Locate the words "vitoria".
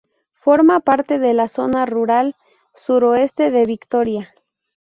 3.67-4.33